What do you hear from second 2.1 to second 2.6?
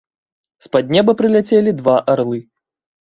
арлы.